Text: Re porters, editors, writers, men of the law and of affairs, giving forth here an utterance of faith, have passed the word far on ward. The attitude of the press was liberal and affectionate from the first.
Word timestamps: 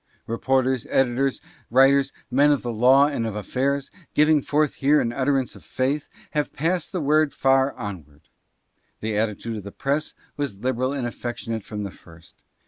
Re 0.25 0.39
porters, 0.39 0.87
editors, 0.89 1.41
writers, 1.69 2.11
men 2.31 2.49
of 2.49 2.63
the 2.63 2.73
law 2.73 3.05
and 3.05 3.27
of 3.27 3.35
affairs, 3.35 3.91
giving 4.15 4.41
forth 4.41 4.73
here 4.81 4.99
an 4.99 5.13
utterance 5.13 5.55
of 5.55 5.63
faith, 5.63 6.07
have 6.31 6.51
passed 6.51 6.91
the 6.91 6.99
word 7.01 7.35
far 7.35 7.73
on 7.77 8.03
ward. 8.03 8.21
The 9.01 9.15
attitude 9.15 9.57
of 9.57 9.63
the 9.63 9.71
press 9.71 10.15
was 10.37 10.57
liberal 10.57 10.91
and 10.91 11.05
affectionate 11.05 11.63
from 11.63 11.83
the 11.83 11.91
first. 11.91 12.41